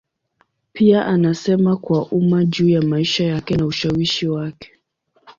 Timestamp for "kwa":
1.77-2.05